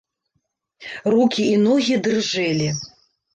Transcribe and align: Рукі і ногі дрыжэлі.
Рукі 1.15 1.43
і 1.51 1.59
ногі 1.67 1.99
дрыжэлі. 2.09 2.73